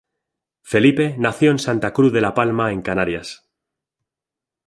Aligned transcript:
Felipe 0.63 1.15
nació 1.19 1.51
en 1.51 1.59
Santa 1.59 1.93
Cruz 1.93 2.11
de 2.11 2.21
la 2.21 2.33
Palma 2.33 2.71
en 2.71 2.81
Canarias. 2.81 3.47